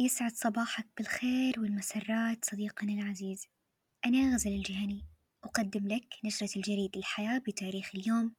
[0.00, 3.46] يسعد صباحك بالخير والمسرات صديقنا العزيز.
[4.06, 5.04] أنا غزل الجهني.
[5.44, 8.34] أقدم لك نشرة الجريد الحياة بتاريخ اليوم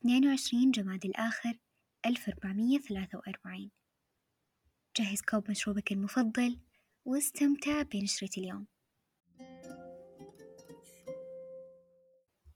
[0.00, 1.58] 22 جماد الآخر
[2.06, 3.70] 1443
[4.96, 6.60] جهز كوب مشروبك المفضل
[7.04, 8.66] واستمتع بنشرة اليوم.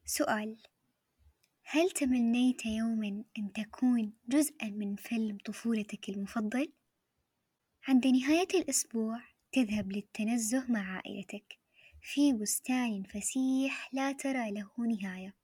[0.05, 0.57] سؤال
[1.63, 6.73] هل تمنيت يوما أن تكون جزءا من فيلم طفولتك المفضل؟
[7.89, 9.21] عند نهاية الأسبوع
[9.53, 11.59] تذهب للتنزه مع عائلتك.
[12.03, 15.35] في بستان فسيح لا ترى له نهاية.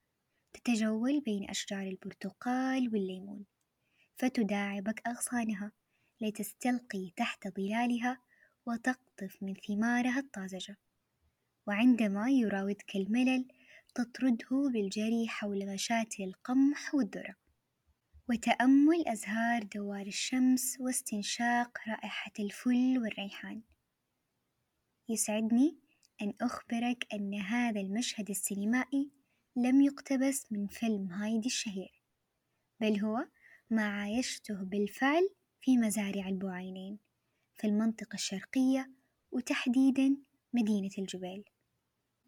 [0.53, 3.45] تتجول بين أشجار البرتقال والليمون.
[4.17, 5.73] فتداعبك أغصانها.
[6.21, 8.21] لتستلقي تحت ظلالها
[8.67, 10.77] وتقطف من ثمارها الطازجة.
[11.67, 13.49] وعندما يراودك الملل
[13.95, 17.44] تطرده بالجري حول مشاتل القمح والذرة.
[18.29, 23.63] وتأمل أزهار دوار الشمس واستنشاق رائحة الفل والريحان.
[25.09, 25.79] يسعدني
[26.23, 29.11] أن أخبرك أن هذا المشهد السينمائي
[29.57, 32.03] لم يقتبس من فيلم هايدي الشهير
[32.81, 33.27] بل هو
[33.71, 35.29] ما عايشته بالفعل
[35.61, 36.99] في مزارع البعينين
[37.55, 38.91] في المنطقة الشرقية
[39.33, 40.17] وتحديدا
[40.53, 41.45] مدينة الجبيل.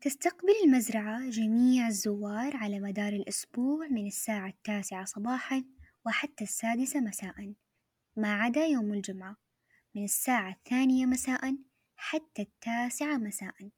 [0.01, 5.65] تستقبل المزرعة جميع الزوار على مدار الأسبوع من الساعة التاسعة صباحا
[6.07, 7.55] وحتى السادسة مساء.
[8.17, 9.37] ما عدا يوم الجمعة
[9.95, 11.57] من الساعة الثانية مساء
[11.97, 13.71] حتى التاسعة مساء.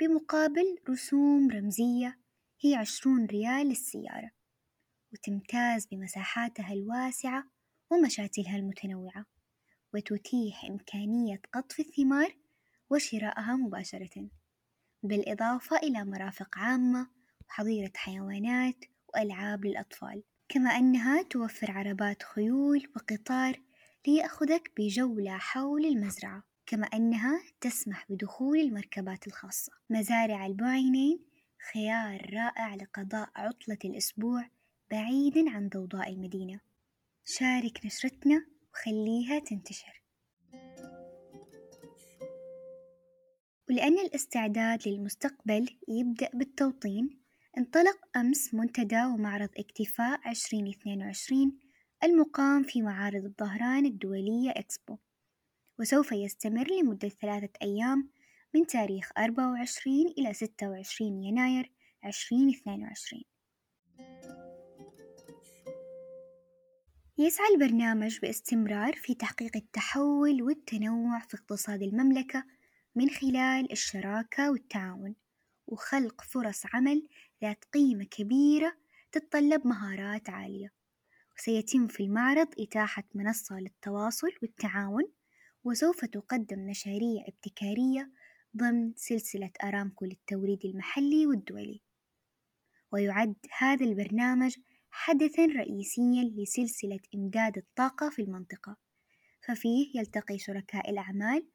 [0.00, 2.20] بمقابل رسوم رمزية
[2.60, 4.30] هي عشرون ريال للسيارة.
[5.12, 7.44] وتمتاز بمساحاتها الواسعة
[7.90, 9.26] ومشاتلها المتنوعة.
[9.94, 12.36] وتتيح إمكانية قطف الثمار
[12.90, 14.28] وشرائها مباشرة.
[15.02, 17.10] بالإضافة إلى مرافق عامة
[17.48, 18.84] وحظيرة حيوانات
[19.14, 20.22] وألعاب للأطفال.
[20.48, 23.60] كما أنها توفر عربات خيول وقطار
[24.06, 29.72] ليأخذك بجولة حول المزرعة كما أنها تسمح بدخول المركبات الخاصة.
[29.90, 31.24] مزارع البعينين
[31.72, 34.48] خيار رائع لقضاء عطلة الأسبوع
[34.90, 36.60] بعيدا عن ضوضاء المدينة.
[37.24, 40.02] شارك نشرتنا وخليها تنتشر.
[43.70, 47.25] ولأن الاستعداد للمستقبل يبدأ بالتوطين
[47.58, 51.58] انطلق أمس منتدى ومعرض اكتفاء عشرين اثنين وعشرين
[52.04, 54.98] المقام في معارض الظهران الدولية إكسبو.
[55.78, 58.10] وسوف يستمر لمدة ثلاثة أيام
[58.54, 61.72] من تاريخ أربعة وعشرين إلى ستة وعشرين يناير
[62.02, 63.24] عشرين اثنين وعشرين.
[67.18, 72.44] يسعى البرنامج باستمرار في تحقيق التحول والتنوع في اقتصاد المملكة
[72.94, 75.14] من خلال الشراكة والتعاون.
[75.66, 77.08] وخلق فرص عمل
[77.42, 78.76] ذات قيمة كبيرة
[79.12, 80.72] تتطلب مهارات عالية.
[81.38, 85.04] وسيتم في المعرض إتاحة منصة للتواصل والتعاون
[85.64, 88.10] وسوف تقدم مشاريع ابتكارية
[88.56, 91.80] ضمن سلسلة أرامكو للتوريد المحلي والدولي.
[92.92, 94.56] ويعد هذا البرنامج
[94.90, 98.76] حدثا رئيسيا لسلسلة إمداد الطاقة في المنطقة.
[99.46, 101.46] ففيه يلتقي شركاء الأعمال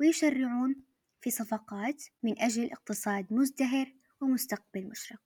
[0.00, 0.87] ويشرعون
[1.20, 5.20] في صفقات من أجل اقتصاد مزدهر ومستقبل مشرق.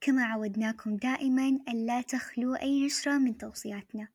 [0.00, 4.08] كما عودناكم دائما ألا تخلو أي نشرة من توصياتنا.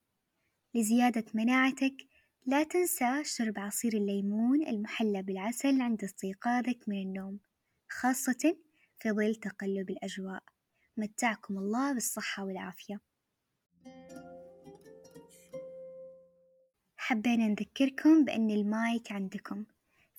[0.73, 1.95] لزيادة مناعتك
[2.45, 7.39] لا تنسى شرب عصير الليمون المحلى بالعسل عند استيقاظك من النوم
[7.89, 8.57] خاصة
[8.99, 10.43] في ظل تقلب الأجواء.
[10.97, 13.12] متعكم الله بالصحة والعافية.
[17.05, 19.65] حبينا نذكركم بأن المايك عندكم.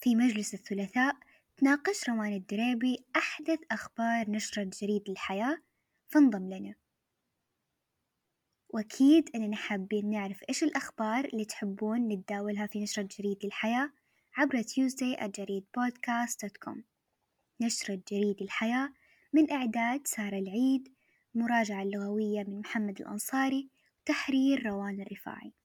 [0.01, 1.17] في مجلس الثلاثاء
[1.57, 5.59] تناقش روان الدريبي أحدث أخبار نشرة جريد الحياة.
[6.09, 6.75] فانضم لنا.
[8.69, 13.91] وأكيد أننا حابين نعرف إيش الأخبار اللي تحبون نتداولها في نشرة جريد الحياة
[14.37, 16.85] عبر Tuesday جريد podcast com
[17.61, 18.93] نشرة جريد الحياة
[19.33, 20.89] من إعداد سارة العيد
[21.35, 23.69] مراجعة اللغوية من محمد الأنصاري
[24.03, 25.55] وتحرير روان الرفاعي.